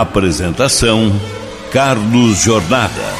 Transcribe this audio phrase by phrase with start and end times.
[0.00, 1.12] Apresentação:
[1.70, 3.14] Carlos Jornada.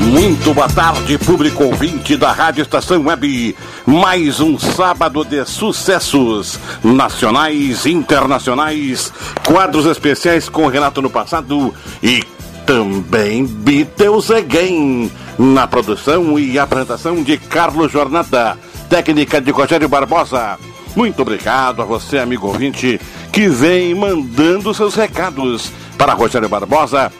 [0.00, 3.54] Muito boa tarde, público ouvinte da Rádio Estação Web.
[3.86, 9.12] Mais um sábado de sucessos nacionais, internacionais,
[9.46, 11.72] quadros especiais com Renato no passado
[12.02, 12.24] e
[12.66, 15.12] também Beatles Again.
[15.38, 18.58] Na produção e apresentação de Carlos Jornada,
[18.90, 20.58] técnica de Rogério Barbosa.
[20.96, 23.00] Muito obrigado a você, amigo ouvinte,
[23.30, 27.12] que vem mandando seus recados para Rogério Barbosa.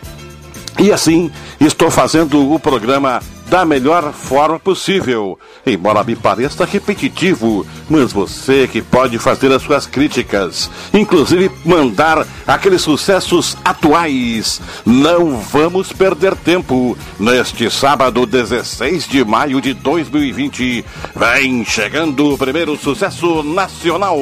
[0.79, 5.39] E assim, estou fazendo o programa da melhor forma possível.
[5.65, 12.83] Embora me pareça repetitivo, mas você que pode fazer as suas críticas, inclusive mandar aqueles
[12.83, 14.61] sucessos atuais.
[14.85, 16.97] Não vamos perder tempo.
[17.19, 24.19] Neste sábado, 16 de maio de 2020, vem chegando o primeiro sucesso nacional.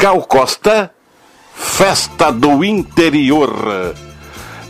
[0.00, 0.90] Gal Costa,
[1.52, 3.94] Festa do Interior.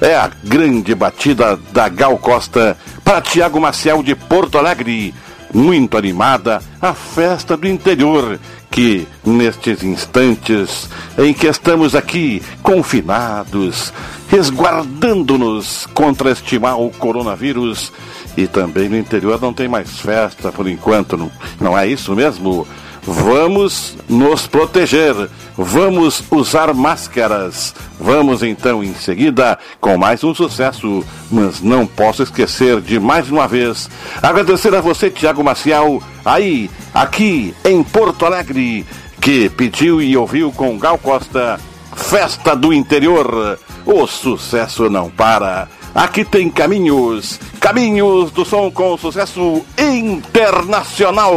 [0.01, 5.15] É a grande batida da Gal Costa para Tiago Maciel de Porto Alegre.
[5.55, 8.41] Muito animada, a festa do interior
[8.73, 13.93] que nestes instantes em que estamos aqui confinados,
[14.29, 17.93] resguardando-nos contra este mal coronavírus,
[18.37, 21.31] e também no interior não tem mais festa por enquanto, não,
[21.61, 22.67] não é isso mesmo?
[23.13, 27.75] Vamos nos proteger, vamos usar máscaras.
[27.99, 33.49] Vamos então em seguida com mais um sucesso, mas não posso esquecer de mais uma
[33.49, 33.91] vez
[34.23, 38.87] agradecer a você, Tiago Maciel, aí, aqui em Porto Alegre,
[39.21, 41.59] que pediu e ouviu com Gal Costa
[41.97, 43.59] Festa do Interior.
[43.85, 45.67] O sucesso não para.
[45.93, 51.35] Aqui tem caminhos, caminhos do som com sucesso internacional.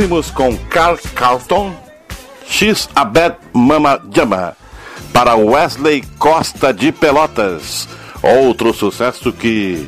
[0.00, 1.74] Ouvimos com Carl Carlton,
[2.46, 4.56] X Abed Mama Jama,
[5.12, 7.86] para Wesley Costa de Pelotas.
[8.22, 9.86] Outro sucesso que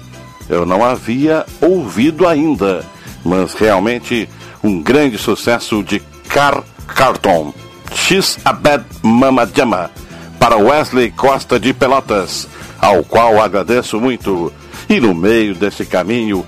[0.51, 2.85] eu não havia ouvido ainda,
[3.25, 4.29] mas realmente
[4.63, 7.55] um grande sucesso de Carl Carlton,
[7.95, 9.91] X Abed Mama Jama,
[10.39, 12.47] para Wesley Costa de Pelotas,
[12.79, 14.53] ao qual agradeço muito.
[14.91, 16.45] E no meio desse caminho,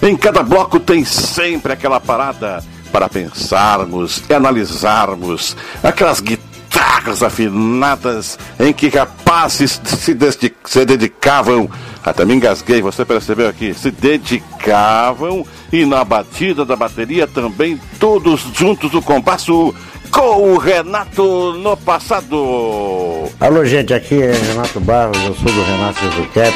[0.00, 8.72] Em cada bloco tem sempre aquela parada para pensarmos e analisarmos aquelas guitarras afinadas em
[8.72, 10.16] que rapazes se,
[10.64, 11.70] se dedicavam,
[12.04, 18.40] até me engasguei, você percebeu aqui, se dedicavam e na batida da bateria também todos
[18.54, 19.74] juntos o compasso
[20.10, 23.28] com o Renato no passado.
[23.40, 26.54] Alô gente, aqui é Renato Barros, eu sou do Renato Zucap,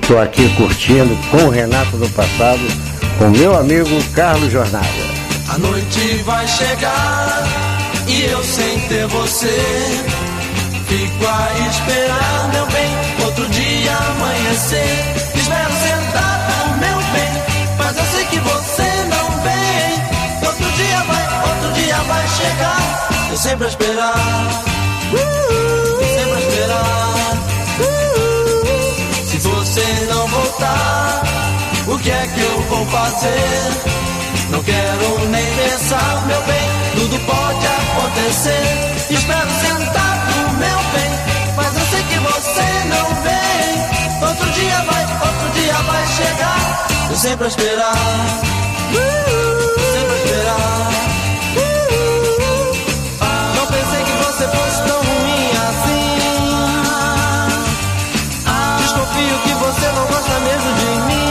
[0.00, 2.60] estou aqui curtindo com o Renato do passado,
[3.18, 5.09] com meu amigo Carlos Jornada.
[5.52, 7.44] A noite vai chegar
[8.06, 9.58] e eu sem ter você.
[10.86, 15.14] Fico a esperar, meu bem, outro dia amanhecer.
[15.34, 17.32] Espero sentado, meu bem,
[17.78, 20.46] mas eu sei que você não vem.
[20.46, 23.28] Outro dia vai, outro dia vai chegar.
[23.30, 24.14] Eu sempre a esperar,
[25.12, 27.10] eu sempre a esperar.
[29.26, 31.22] Se você não voltar,
[31.88, 34.19] o que é que eu vou fazer?
[34.50, 38.62] Não quero nem pensar, meu bem, tudo pode acontecer.
[39.10, 41.10] Espero sentado, meu bem,
[41.56, 44.28] mas eu sei que você não vem.
[44.28, 46.88] Outro dia vai, outro dia vai chegar.
[47.10, 47.94] Eu sempre a esperar,
[49.92, 50.90] sempre a esperar.
[53.54, 56.18] Não pensei que você fosse tão ruim assim.
[58.82, 61.30] Desconfio que você não gosta mesmo de mim.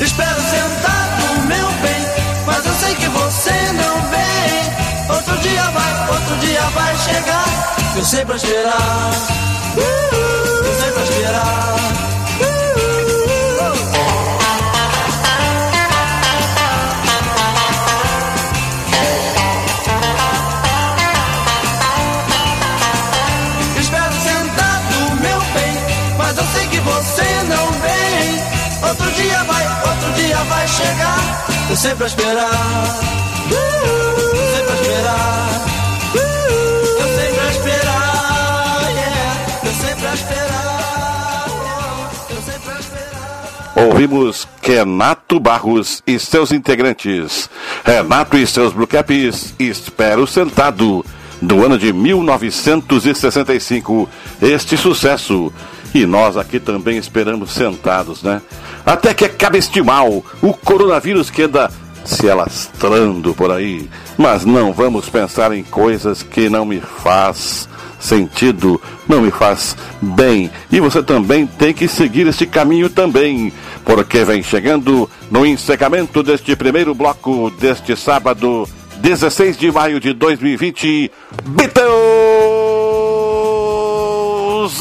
[0.00, 0.93] Espero sentar
[5.08, 7.44] Outro dia vai, outro dia vai chegar.
[7.96, 9.10] Eu sei pra esperar.
[9.76, 11.74] Eu sei pra esperar.
[30.48, 31.66] Vai, chegar.
[31.70, 32.50] Eu sempre a esperar.
[33.50, 33.56] Eu
[34.36, 34.53] sempre a
[34.94, 35.66] esperar.
[36.14, 38.90] Eu sempre a esperar.
[38.90, 39.40] Yeah.
[39.64, 41.50] Eu sempre a esperar.
[42.30, 43.74] Eu sempre a esperar.
[43.88, 47.50] Ouvimos Renato Barros e seus integrantes.
[47.84, 51.04] Renato e seus Blue Caps, Espero Sentado,
[51.42, 54.08] do ano de 1965.
[54.40, 55.52] Este sucesso.
[55.92, 58.42] E nós aqui também esperamos sentados, né?
[58.84, 61.70] Até que acabe este mal, o coronavírus que anda
[62.04, 63.88] se alastrando por aí.
[64.16, 67.68] Mas não vamos pensar em coisas que não me faz
[67.98, 70.50] sentido, não me faz bem.
[70.70, 73.52] E você também tem que seguir esse caminho também,
[73.84, 78.68] porque vem chegando no encerramento deste primeiro bloco deste sábado,
[78.98, 81.10] 16 de maio de 2020,
[81.44, 81.94] Beatles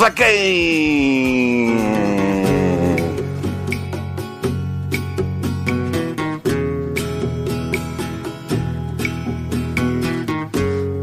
[0.02, 2.03] again.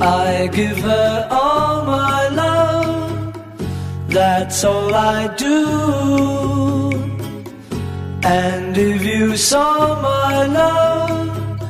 [0.01, 3.35] I give her all my love,
[4.09, 6.91] that's all I do.
[8.23, 11.61] And if you saw my love,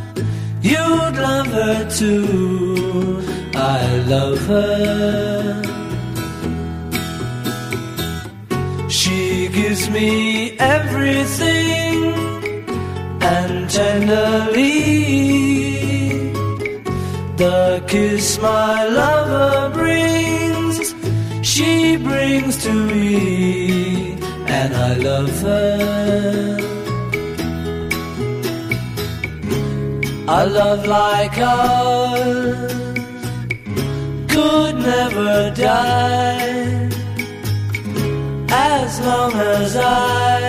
[0.62, 3.20] you'd love her too.
[3.54, 5.62] I love her.
[8.88, 12.14] She gives me everything
[13.22, 15.10] and tenderly
[17.40, 20.94] the kiss my lover brings,
[21.42, 24.12] she brings to me,
[24.58, 26.58] and I love her.
[30.28, 32.72] A love like ours
[34.32, 36.88] could never die
[38.50, 40.40] as long as I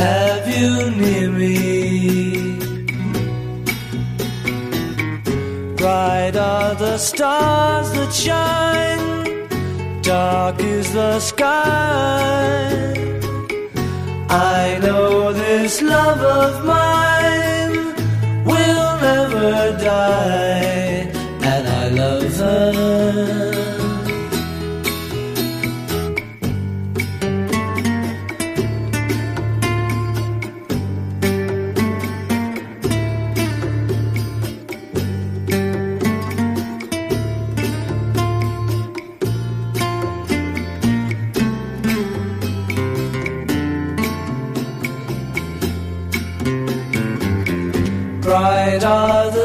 [0.00, 1.27] have you near
[6.98, 9.46] stars that shine,
[10.02, 12.68] dark is the sky.
[14.28, 17.76] I know this love of mine
[18.44, 20.77] will never die,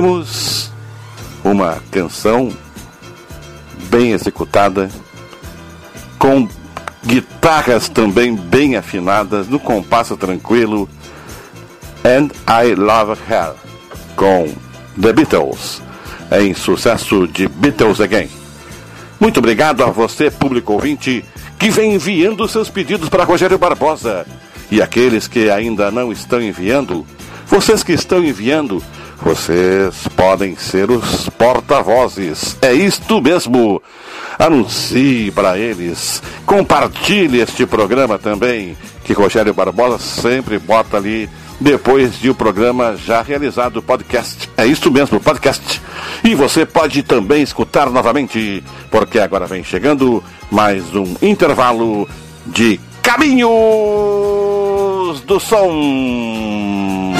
[0.00, 0.72] Ouvimos
[1.44, 2.50] uma canção
[3.90, 4.88] bem executada,
[6.18, 6.48] com
[7.04, 10.88] guitarras também bem afinadas, no compasso tranquilo,
[12.02, 13.52] And I Love Her,
[14.16, 14.54] com
[14.98, 15.82] The Beatles,
[16.32, 18.30] em sucesso de Beatles Again.
[19.20, 21.22] Muito obrigado a você, público ouvinte,
[21.58, 24.26] que vem enviando seus pedidos para Rogério Barbosa.
[24.70, 27.06] E aqueles que ainda não estão enviando,
[27.46, 28.82] vocês que estão enviando,
[29.22, 32.56] vocês podem ser os porta-vozes.
[32.62, 33.82] É isto mesmo.
[34.38, 36.22] Anuncie para eles.
[36.46, 41.28] Compartilhe este programa também, que Rogério Barbosa sempre bota ali
[41.60, 44.48] depois de o um programa já realizado, podcast.
[44.56, 45.82] É isso mesmo, podcast.
[46.24, 52.08] E você pode também escutar novamente, porque agora vem chegando mais um intervalo
[52.46, 53.50] de Caminhos
[55.26, 57.19] do Som.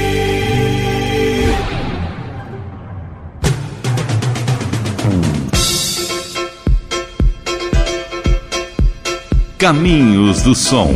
[9.61, 10.91] Caminhos do Som.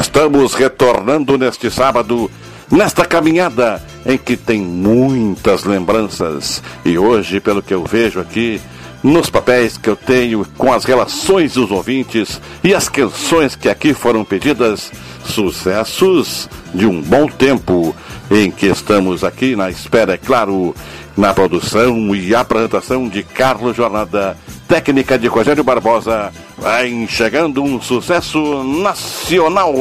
[0.00, 2.30] Estamos retornando neste sábado,
[2.70, 6.62] nesta caminhada em que tem muitas lembranças.
[6.86, 8.58] E hoje, pelo que eu vejo aqui,
[9.02, 13.92] nos papéis que eu tenho com as relações dos ouvintes e as canções que aqui
[13.92, 14.90] foram pedidas,
[15.22, 17.94] sucessos de um bom tempo
[18.30, 20.74] em que estamos aqui na espera, é claro,
[21.14, 24.34] na produção e apresentação de Carlos Jornada,
[24.66, 29.72] técnica de Rogério Barbosa, vai chegando um sucesso nacional.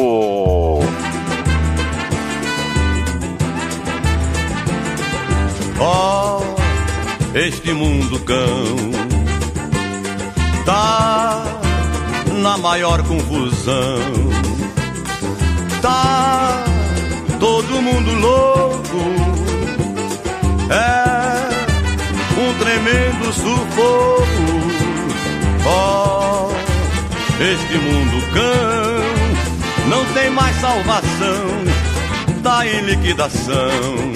[5.77, 6.41] Oh,
[7.33, 8.75] este mundo cão
[10.65, 11.43] tá
[12.41, 13.99] na maior confusão.
[15.81, 16.63] Tá
[17.39, 18.97] todo mundo louco.
[20.69, 21.25] É
[22.39, 24.34] um tremendo sufoco.
[25.67, 26.49] Oh,
[27.41, 31.65] este mundo cão não tem mais salvação.
[32.43, 34.13] Tá em liquidação.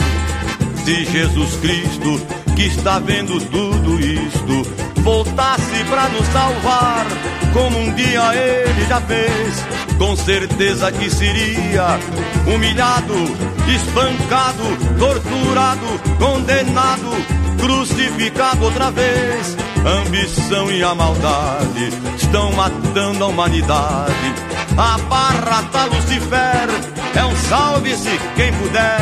[0.83, 2.21] Se Jesus Cristo,
[2.55, 4.63] que está vendo tudo isto,
[5.01, 7.05] voltasse para nos salvar,
[7.53, 9.65] como um dia ele já fez,
[9.97, 11.99] com certeza que seria
[12.45, 13.15] humilhado,
[13.67, 14.63] espancado,
[14.97, 15.87] torturado,
[16.19, 17.09] condenado,
[17.59, 19.57] crucificado outra vez.
[19.85, 24.33] Ambição e a maldade estão matando a humanidade.
[24.77, 26.67] A barra tá Lucifer,
[27.15, 29.01] é um salve-se quem puder.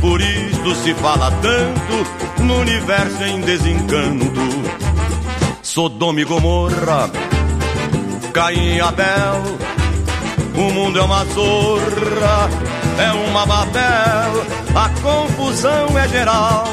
[0.00, 4.40] Por isto se fala tanto no universo em desencanto.
[5.62, 7.10] Sodoma e Gomorra,
[8.34, 9.42] Caim e Abel.
[10.54, 12.50] O mundo é uma zorra,
[12.98, 14.44] é uma Babel.
[14.74, 16.66] A confusão é geral,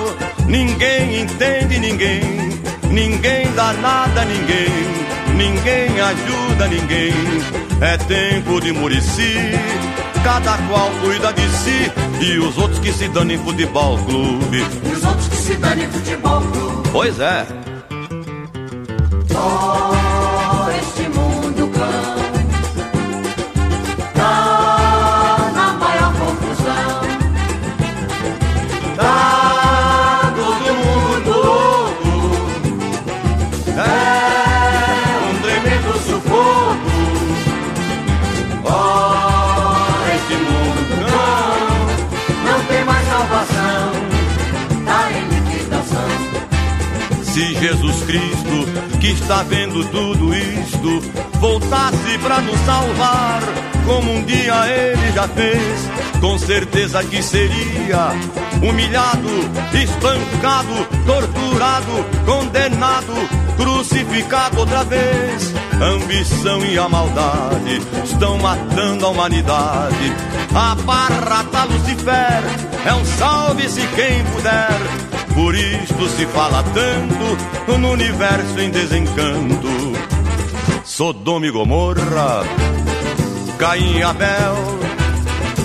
[0.45, 2.38] ninguém entende ninguém.
[2.89, 4.69] Ninguém dá nada a ninguém,
[5.35, 7.13] ninguém ajuda ninguém.
[7.81, 9.35] É tempo de Murici,
[10.23, 11.91] cada qual cuida de si.
[12.19, 14.65] E os outros que se dão em futebol clube.
[14.83, 16.89] E os outros que se dão em futebol clube.
[16.91, 17.45] Pois é.
[19.35, 19.98] Oh,
[48.99, 51.01] que está vendo tudo isto,
[51.39, 53.41] voltasse para nos salvar,
[53.85, 58.11] como um dia ele já fez, com certeza que seria
[58.61, 59.29] humilhado,
[59.73, 63.13] espancado, torturado, condenado,
[63.55, 65.53] crucificado outra vez.
[65.81, 70.13] Ambição e a maldade estão matando a humanidade.
[70.53, 72.43] A barra tá Lucifer,
[72.85, 75.08] é um salve-se quem puder.
[75.39, 79.69] Por isto se fala tanto no universo em desencanto.
[80.83, 82.43] Sodoma e Gomorra,
[83.57, 84.57] Caim e Abel.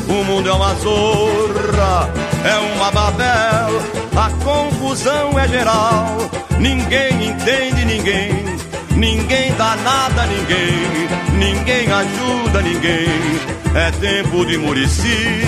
[0.08, 2.08] O mundo é uma zorra,
[2.44, 3.82] é uma Babel.
[4.16, 6.18] A confusão é geral,
[6.60, 8.44] ninguém entende ninguém.
[8.92, 13.08] Ninguém dá nada a ninguém, ninguém ajuda ninguém.
[13.74, 15.42] É tempo de Murici,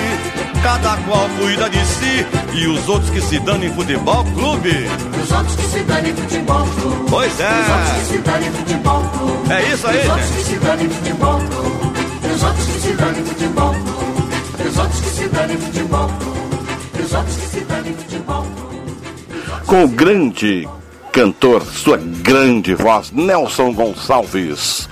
[0.62, 2.26] cada qual cuida de si.
[2.54, 4.86] E os outros que se dão em futebol clube.
[5.22, 7.10] Os outros que se dão em futebol clube.
[7.10, 8.04] Pois Os outros que é.
[8.04, 9.52] se dão em futebol clube.
[9.52, 10.36] É isso aí, Os outros gente.
[10.38, 12.34] que se dão em futebol clube.
[12.34, 14.68] Os outros que se dão em futebol clube.
[14.68, 17.04] Os outros que se dão em futebol clube.
[17.04, 19.66] Os outros que se dão em futebol clube.
[19.66, 20.68] com o grande
[21.12, 24.88] cantor, sua grande voz, Nelson Gonçalves.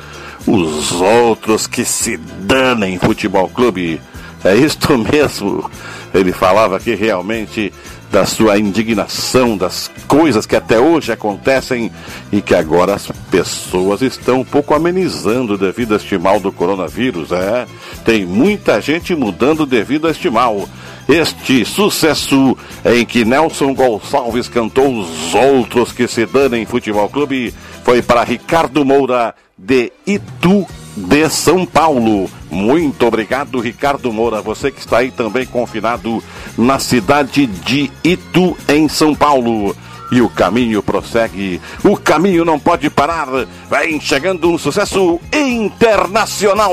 [0.46, 4.00] Os outros que se danem futebol clube.
[4.44, 5.70] É isto mesmo.
[6.12, 7.72] Ele falava que realmente
[8.14, 11.90] da sua indignação, das coisas que até hoje acontecem
[12.30, 17.32] e que agora as pessoas estão um pouco amenizando devido a este mal do coronavírus.
[17.32, 17.66] É,
[18.04, 20.68] tem muita gente mudando devido a este mal.
[21.08, 27.52] Este sucesso em que Nelson Gonçalves cantou Os Outros que se danem Futebol Clube
[27.82, 30.64] foi para Ricardo Moura de Itu
[30.96, 32.30] de São Paulo.
[32.54, 34.40] Muito obrigado, Ricardo Moura.
[34.40, 36.22] Você que está aí também confinado
[36.56, 39.76] na cidade de Itu, em São Paulo.
[40.12, 43.26] E o caminho prossegue, o caminho não pode parar.
[43.68, 46.70] Vem chegando um sucesso internacional.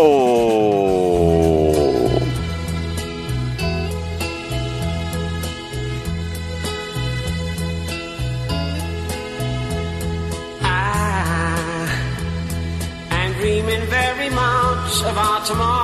[15.03, 15.81] Of our tomorrow.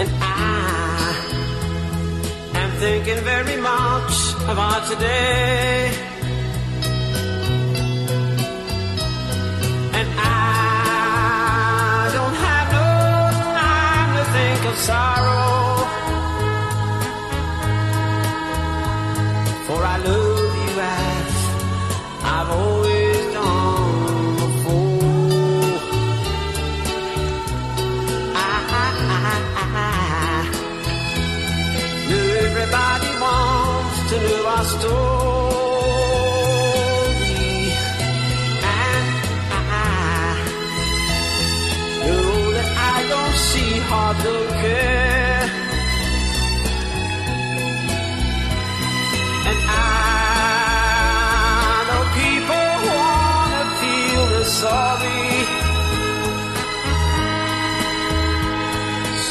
[0.00, 1.14] And I
[2.54, 4.14] am thinking very much
[4.50, 5.90] of our today.
[9.98, 12.90] And I don't have no
[13.58, 15.86] time to think of sorrow.
[19.66, 21.32] For I love you as
[22.24, 22.81] I've always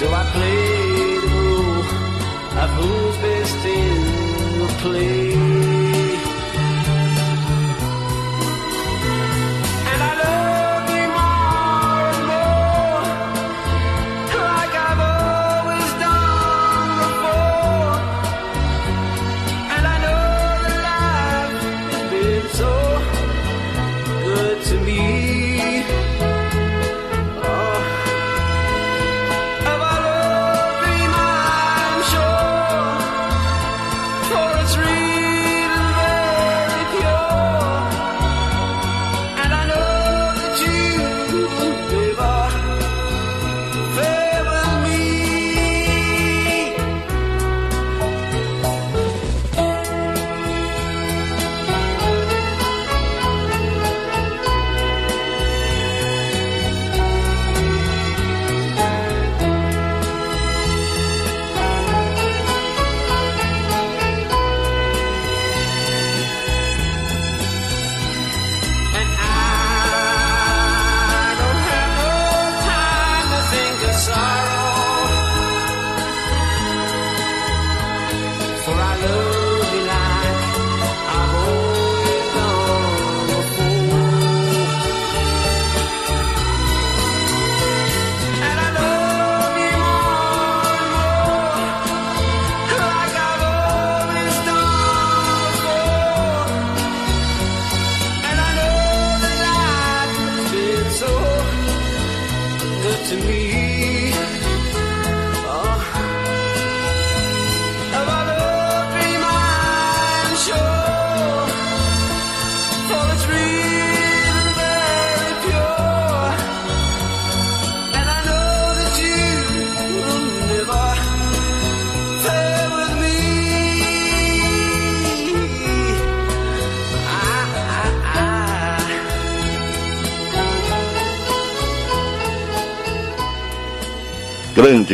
[0.01, 5.20] So I play the role best in the play.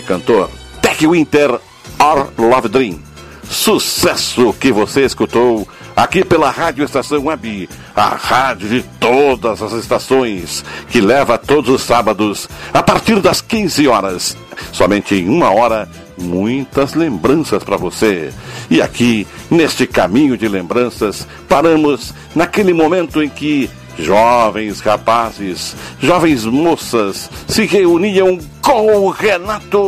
[0.08, 0.50] Cantor,
[0.82, 1.60] Tech Winter,
[2.00, 3.00] Our Love Dream.
[3.44, 10.64] Sucesso que você escutou aqui pela Rádio Estação Web, a rádio de todas as estações,
[10.90, 14.38] que leva todos os sábados, a partir das 15 horas.
[14.72, 18.32] Somente em uma hora, muitas lembranças para você.
[18.70, 27.30] E aqui, neste caminho de lembranças, paramos naquele momento em que jovens rapazes, jovens moças
[27.48, 29.80] se reuniam com o Renato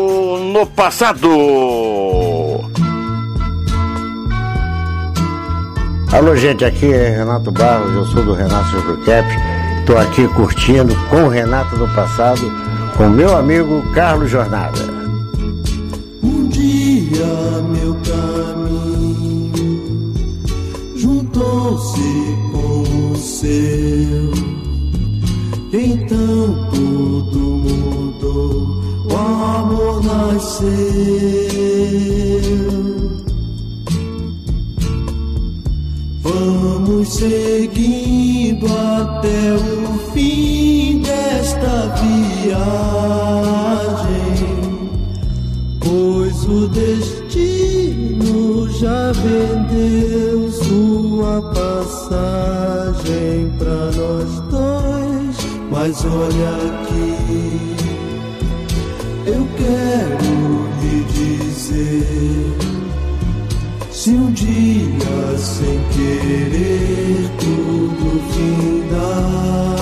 [0.54, 1.28] no passado.
[6.14, 9.28] Alô, gente, aqui é Renato Barros, eu sou do Renato Supercap.
[9.82, 12.50] Estou aqui curtindo com o Renato no passado,
[12.96, 14.80] com meu amigo Carlos Jornada.
[16.24, 17.26] Um dia
[17.68, 19.52] meu caminho
[20.96, 24.32] juntou-se com o seu,
[25.74, 26.89] então tu
[29.10, 30.60] o amor nasceu.
[36.22, 42.60] Vamos seguindo até o fim desta viagem,
[45.80, 55.38] pois o destino já vendeu sua passagem para nós dois.
[55.72, 56.89] Mas olha
[59.70, 62.58] quero lhe dizer.
[63.92, 69.80] Se um dia sem querer tudo findar,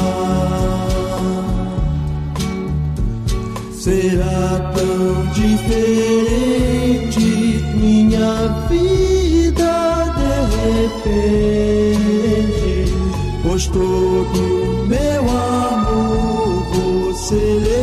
[3.71, 7.25] será tão diferente
[7.75, 8.33] minha
[8.67, 9.75] vida
[10.17, 10.35] de
[11.77, 12.91] repente,
[13.43, 14.39] pois todo
[14.87, 17.76] meu amor você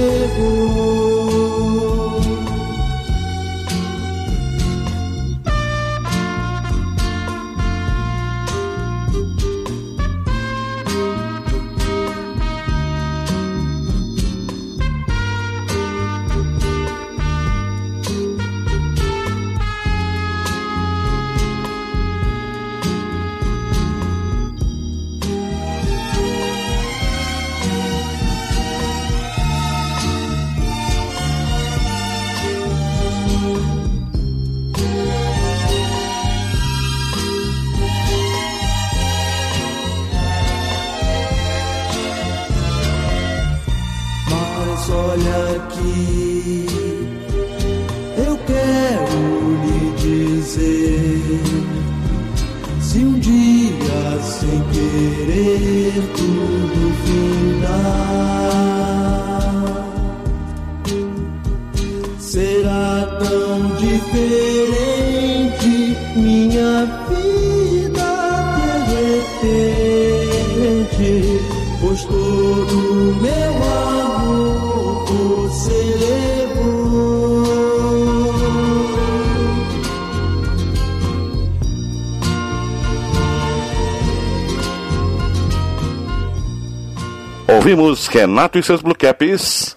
[88.15, 89.77] Renato e seus Blue Caps.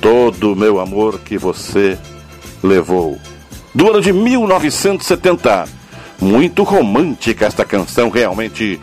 [0.00, 1.98] Todo o meu amor que você
[2.62, 3.18] levou.
[3.74, 5.66] Do ano de 1970.
[6.20, 8.80] Muito romântica esta canção, realmente.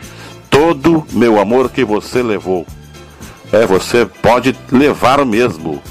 [0.50, 2.66] Todo meu amor que você levou.
[3.50, 5.82] É, você pode levar mesmo.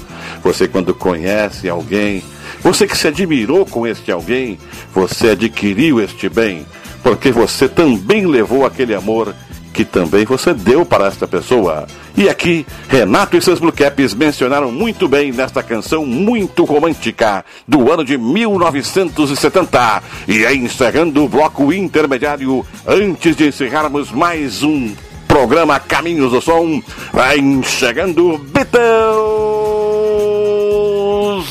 [0.44, 2.22] Você, quando conhece alguém,
[2.60, 4.60] você que se admirou com este alguém,
[4.94, 6.64] você adquiriu este bem,
[7.02, 9.34] porque você também levou aquele amor
[9.72, 11.86] que também você deu para esta pessoa.
[12.16, 17.92] E aqui, Renato e seus Blue Caps mencionaram muito bem nesta canção muito romântica do
[17.92, 20.02] ano de 1970.
[20.26, 24.94] E aí, encerrando o bloco intermediário, antes de encerrarmos mais um
[25.28, 28.76] programa Caminhos do Som, vai chegando Beatles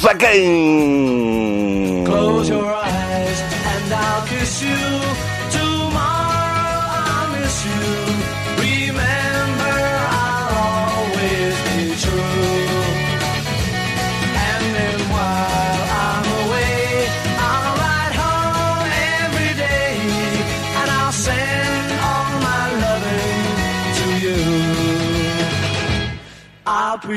[0.03, 1.24] Again.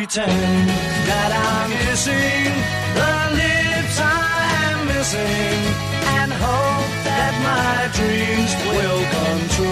[0.09, 0.69] Pretend
[1.07, 2.53] that I'm kissing
[2.97, 5.61] the lips I am missing
[6.17, 9.68] and hope that my dreams will come true.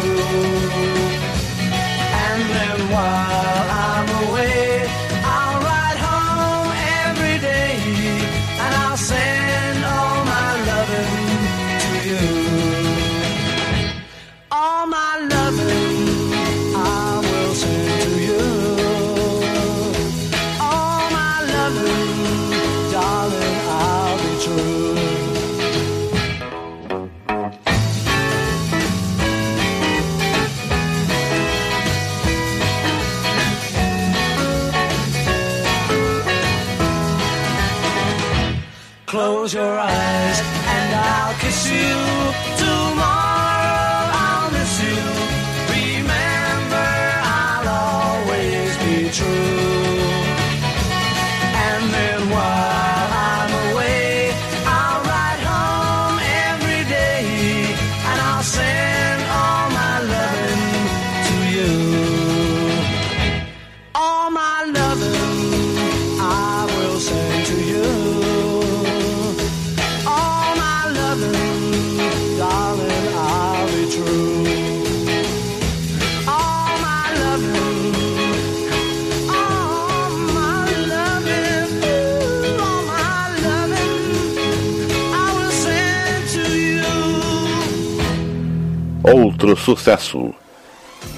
[89.51, 90.35] Outro sucesso.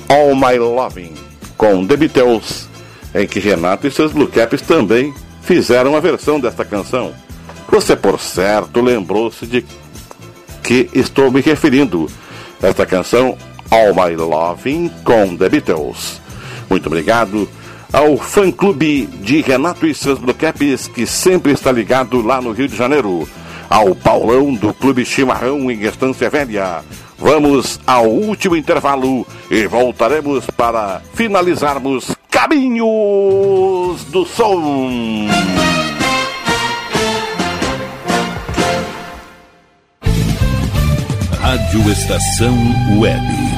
[0.08, 1.14] All My Loving,
[1.56, 2.68] com The Beatles,
[3.14, 7.12] em que Renato e seus Blue Caps também fizeram a versão desta canção.
[7.70, 9.64] Você, por certo, lembrou-se de
[10.62, 12.10] que estou me referindo.
[12.60, 13.36] Esta canção,
[13.70, 16.20] All My Loving, com The Beatles.
[16.68, 17.48] Muito obrigado
[17.92, 22.68] ao fã-clube de Renato e seus Blue Caps, que sempre está ligado lá no Rio
[22.68, 23.28] de Janeiro.
[23.70, 26.82] Ao Paulão do Clube Chimarrão em Estância Velha.
[27.18, 35.26] Vamos ao último intervalo e voltaremos para finalizarmos Caminhos do Som.
[41.40, 42.56] Rádio Estação
[43.00, 43.57] Web.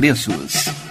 [0.01, 0.90] preços.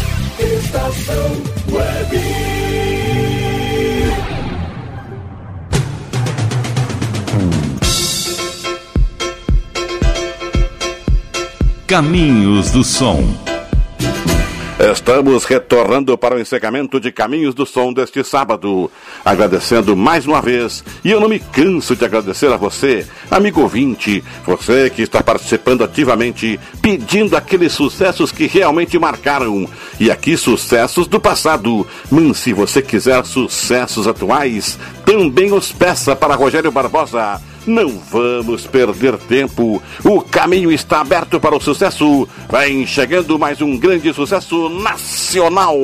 [0.41, 2.19] Estação Web.
[11.85, 13.50] Caminhos do Som.
[14.81, 18.89] Estamos retornando para o encerramento de Caminhos do Som deste sábado.
[19.23, 24.23] Agradecendo mais uma vez, e eu não me canso de agradecer a você, amigo ouvinte,
[24.43, 29.69] você que está participando ativamente, pedindo aqueles sucessos que realmente marcaram.
[29.99, 31.85] E aqui, sucessos do passado.
[32.09, 39.17] Mas se você quiser sucessos atuais, também os peça para Rogério Barbosa não vamos perder
[39.17, 39.81] tempo.
[40.03, 42.27] O caminho está aberto para o sucesso.
[42.49, 45.77] Vem chegando mais um grande sucesso nacional.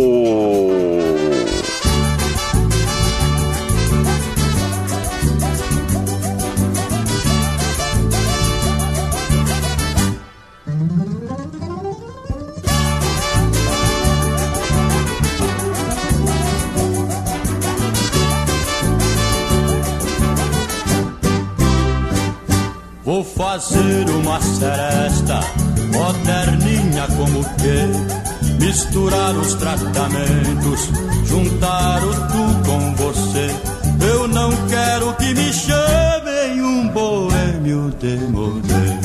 [23.17, 25.39] Vou fazer uma seresta
[25.91, 30.87] moderninha como que misturar os tratamentos,
[31.25, 33.49] juntar o tu com você.
[34.07, 38.99] Eu não quero que me chamem um boêmio de modê,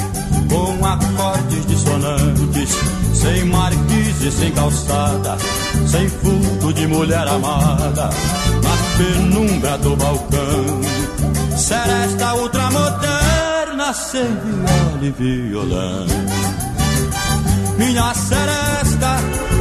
[0.50, 2.68] com acordes dissonantes,
[3.14, 5.38] sem marquise, sem calçada,
[5.86, 8.10] sem fulto de mulher amada,
[8.62, 10.82] na penumbra do balcão.
[11.56, 13.01] Seresta ultramoderna
[13.94, 16.06] sem viola e violão.
[17.78, 19.16] Minha seresta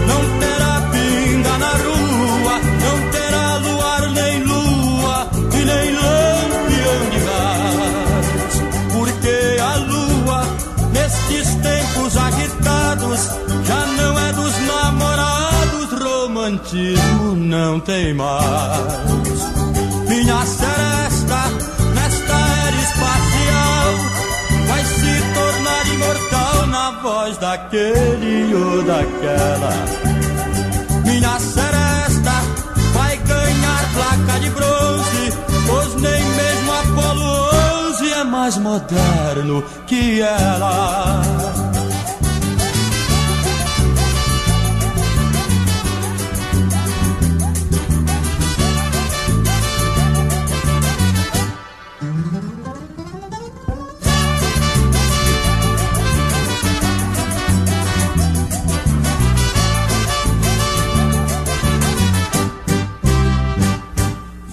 [0.07, 8.55] não terá pinga na rua, não terá luar nem lua e nem lampião de gás.
[8.93, 10.43] Porque a lua,
[10.93, 13.29] nestes tempos agitados,
[13.65, 19.41] já não é dos namorados, romantismo não tem mais.
[20.07, 20.70] Minha seresta,
[26.12, 29.72] imortal na voz daquele ou daquela.
[31.05, 32.32] Minha seresta
[32.93, 35.34] vai ganhar placa de bronze,
[35.68, 41.80] pois nem mesmo Apolo 11 é mais moderno que ela.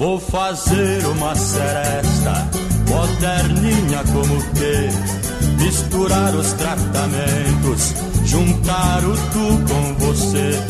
[0.08, 2.48] Vou fazer uma seresta
[2.88, 7.94] moderninha como que misturar os tratamentos,
[8.24, 10.62] juntar o tu com você.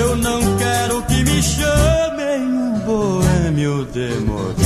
[0.00, 4.62] Eu não quero que me chamem um boêmio de modê,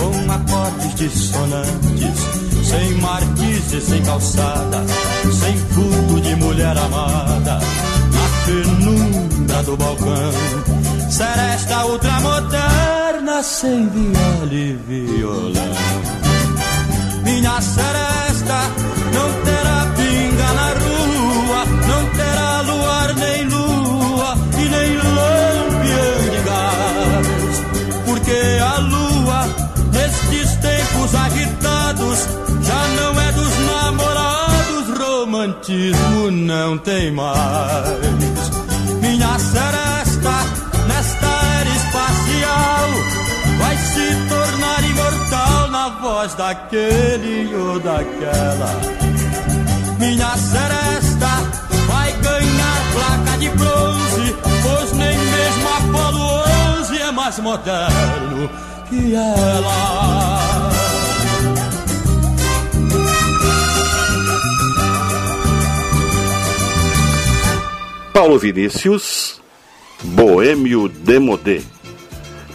[0.00, 2.20] com acordes dissonantes,
[2.62, 4.84] sem marquise, sem calçada,
[5.32, 10.32] sem culto de mulher amada, na penumbra do balcão.
[11.10, 15.72] Seresta ultramoderna sem viola e violão.
[17.24, 18.60] Minha seresta
[19.14, 27.62] não terá pinga na rua, não terá luar nem lua e nem lampião de gás.
[28.04, 29.46] Porque a lua,
[29.92, 32.18] nestes tempos agitados,
[32.62, 38.31] já não é dos namorados, romantismo não tem mais.
[46.22, 48.80] Voz daquele ou daquela.
[49.98, 51.28] Minha seresta
[51.88, 58.50] vai ganhar placa de bronze, pois nem mesmo Apolo 11 é mais moderno
[58.88, 60.70] que ela.
[68.12, 69.40] Paulo Vinícius,
[70.04, 71.62] Boêmio Demodê.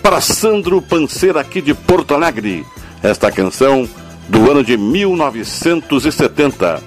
[0.01, 2.65] Para Sandro Panceira, aqui de Porto Alegre,
[3.01, 3.87] esta canção
[4.27, 6.81] do ano de 1970,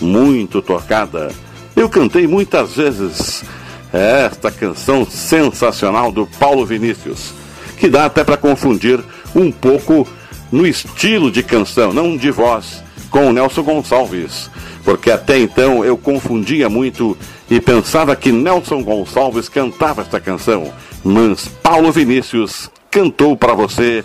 [0.00, 1.30] muito tocada.
[1.74, 3.44] Eu cantei muitas vezes.
[3.92, 7.32] Esta canção sensacional do Paulo Vinícius,
[7.78, 9.00] que dá até para confundir
[9.34, 10.06] um pouco
[10.50, 14.50] no estilo de canção, não de voz, com o Nelson Gonçalves,
[14.84, 17.16] porque até então eu confundia muito
[17.50, 24.04] e pensava que Nelson Gonçalves cantava esta canção, mas Paulo Vinícius cantou para você,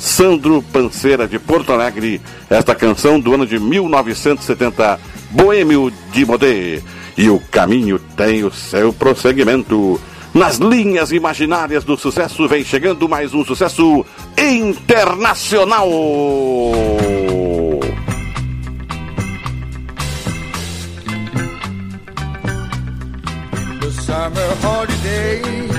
[0.00, 4.98] Sandro Panceira de Porto Alegre, esta canção do ano de 1970,
[5.30, 6.82] Boêmio de Modê.
[7.18, 10.00] E o caminho tem o seu prosseguimento.
[10.32, 14.04] Nas linhas imaginárias do sucesso vem chegando mais um sucesso
[14.38, 15.88] internacional.
[24.10, 25.69] summer holidays.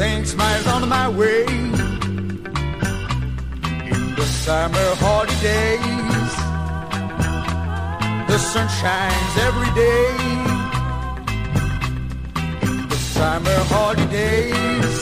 [0.00, 1.44] Everything smiles on my way.
[3.92, 6.32] In the summer holidays,
[8.26, 10.08] the sun shines every day.
[12.62, 14.96] In the summer holidays,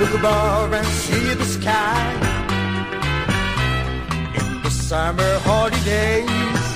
[0.00, 2.10] look above and see the sky.
[4.40, 6.66] In the summer holidays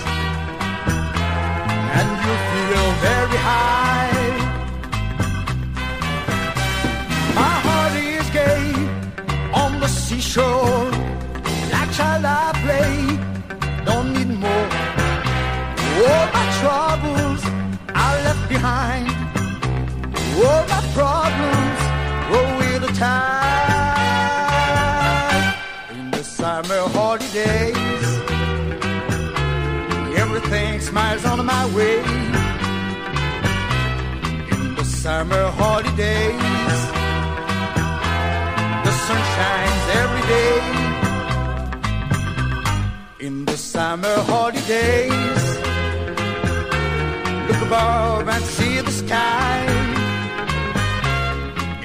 [1.99, 4.20] and you feel very high.
[8.33, 8.73] Gay
[9.53, 10.91] on the seashore,
[11.73, 12.95] like child I play,
[13.85, 14.69] don't need more.
[16.03, 17.43] All my troubles
[18.03, 19.09] are left behind,
[20.45, 21.81] all my problems
[22.29, 23.41] grow with the tide.
[25.93, 28.01] In the summer holidays
[30.17, 31.99] everything smiles on my way.
[34.55, 36.70] In the summer holidays,
[39.11, 40.59] sun shines every day.
[43.27, 45.45] In the summer holidays,
[47.49, 49.59] look above and see the sky.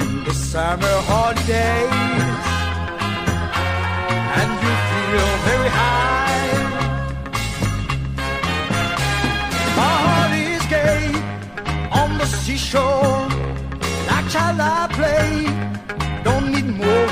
[0.03, 2.43] In the summer holidays,
[4.39, 6.47] and you feel very high.
[9.79, 11.05] My heart is gay
[11.99, 13.19] on the seashore.
[14.09, 15.29] Like child I play,
[16.25, 17.09] don't need more.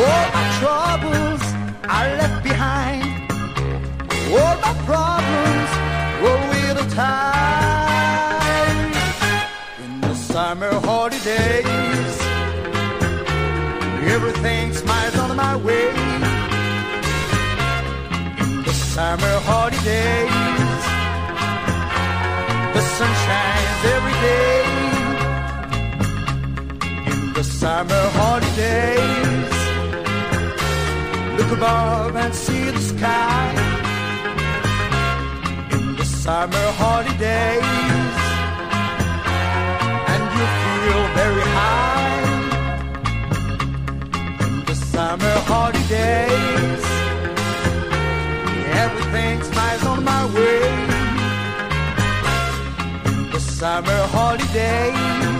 [0.00, 1.42] All my troubles
[1.96, 3.04] are left behind.
[4.36, 5.70] All my problems
[6.22, 8.94] roll with the tide.
[9.84, 12.16] In the summer holidays,
[14.16, 15.88] everything smiles on my way.
[18.42, 20.84] In the summer holidays
[22.74, 24.47] the sun shines every day
[27.58, 29.54] summer holidays.
[31.38, 33.46] Look above and see the sky
[35.72, 38.14] in the summer holidays,
[40.12, 42.20] and you feel very high
[44.44, 46.84] in the summer holidays.
[48.84, 50.62] Everything smiles on my way
[53.32, 55.37] the summer holidays.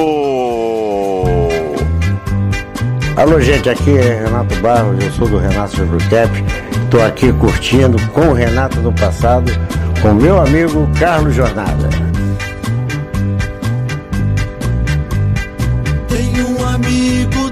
[3.17, 5.77] Alô, gente, aqui é Renato Barros, eu sou do Renato
[6.11, 6.45] Cap.
[6.83, 9.53] Estou aqui curtindo com o Renato no passado,
[10.03, 11.89] com meu amigo Carlos Jornada.
[16.47, 17.44] Um amigo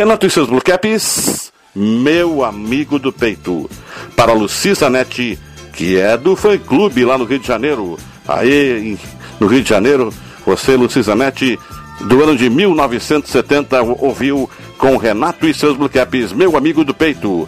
[0.00, 3.68] Renato e seus Blue Caps, meu amigo do peito.
[4.16, 5.38] Para Luci Zanetti,
[5.74, 7.98] que é do fã clube lá no Rio de Janeiro.
[8.26, 8.98] Aí,
[9.38, 10.10] no Rio de Janeiro,
[10.46, 11.58] você, Luci Zanetti,
[12.00, 14.48] do ano de 1970, ouviu
[14.78, 17.46] com Renato e seus Blue Caps, meu amigo do peito.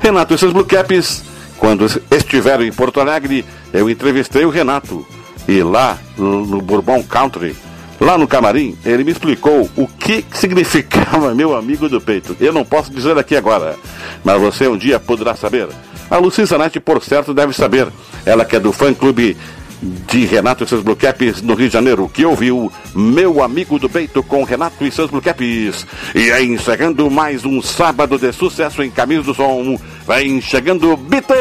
[0.00, 1.22] Renato e seus Blue Caps,
[1.58, 3.44] quando estiveram em Porto Alegre,
[3.74, 5.06] eu entrevistei o Renato.
[5.46, 7.54] E lá, no Bourbon Country,
[8.00, 12.36] lá no camarim, ele me explicou o que significava meu amigo do peito.
[12.40, 13.76] Eu não posso dizer aqui agora,
[14.24, 15.68] mas você um dia poderá saber.
[16.10, 17.86] A Lucy Zanetti, por certo, deve saber.
[18.26, 19.36] Ela que é do fã-clube
[19.82, 23.88] de Renato e seus Blue Caps no Rio de Janeiro, que ouviu Meu Amigo do
[23.88, 25.86] Peito com Renato e seus Blue Caps.
[26.14, 31.40] E aí, encerrando mais um sábado de sucesso em Caminhos do Som, vem chegando Beatles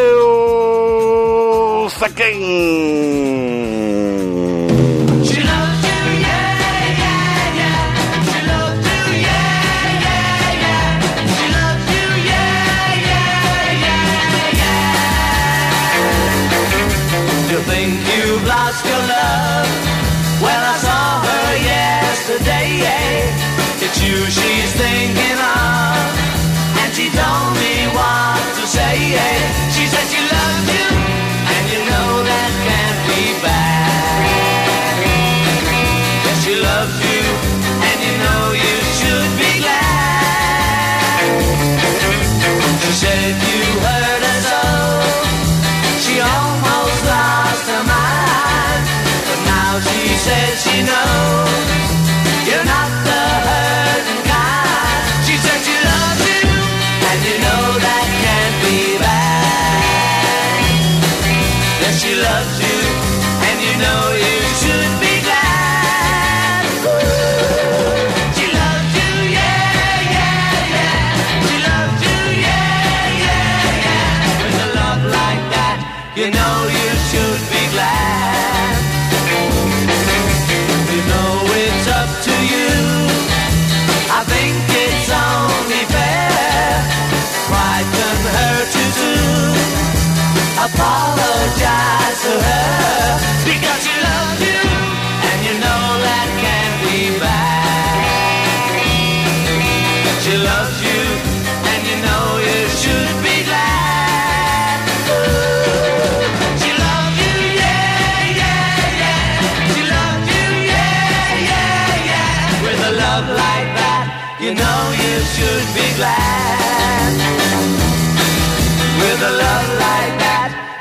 [2.02, 3.10] again.
[23.92, 26.14] It's you she's thinking of.
[26.78, 27.39] And she told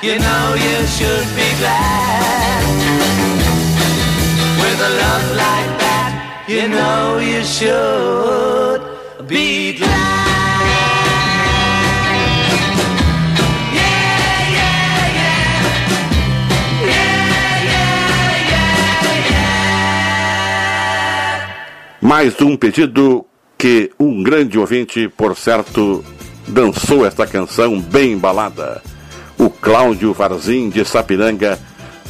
[0.02, 2.64] you know you should be glad.
[4.60, 8.82] With a love like that, you know you should
[9.26, 9.78] be
[22.00, 23.26] Mais um pedido
[23.58, 26.02] que um grande ouvinte, por certo,
[26.46, 28.80] dançou esta canção bem embalada.
[29.38, 31.58] O Cláudio Varzim de Sapiranga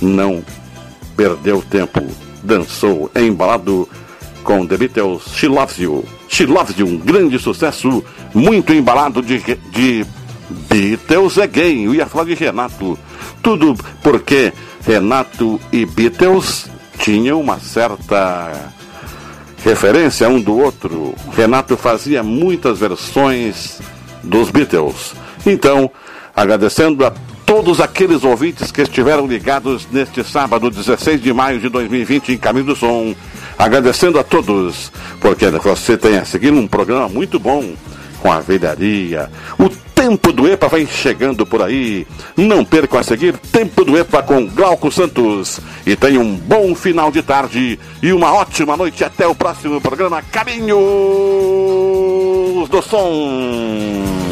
[0.00, 0.42] não
[1.16, 2.06] perdeu tempo.
[2.42, 3.88] Dançou embalado
[4.42, 6.04] com The Beatles She Loves You.
[6.28, 8.02] She Loves You, um grande sucesso,
[8.34, 9.38] muito embalado de,
[9.70, 10.06] de
[10.48, 11.84] Beatles Again.
[11.84, 12.98] Eu ia falar de Renato.
[13.42, 14.52] Tudo porque
[14.86, 18.72] Renato e Beatles tinham uma certa
[19.64, 21.14] referência um do outro.
[21.36, 23.80] Renato fazia muitas versões
[24.22, 25.14] dos Beatles.
[25.44, 25.90] Então,
[26.38, 27.12] agradecendo a
[27.44, 32.66] todos aqueles ouvintes que estiveram ligados neste sábado, 16 de maio de 2020, em Caminho
[32.66, 33.12] do Som.
[33.58, 37.74] Agradecendo a todos, porque você tem a seguir um programa muito bom
[38.20, 39.28] com a velharia.
[39.58, 39.68] O
[39.98, 42.06] Tempo do EPA vem chegando por aí.
[42.36, 45.58] Não percam a seguir Tempo do EPA com Glauco Santos.
[45.84, 49.02] E tenham um bom final de tarde e uma ótima noite.
[49.02, 50.78] Até o próximo programa Caminhos
[52.68, 54.27] do Som.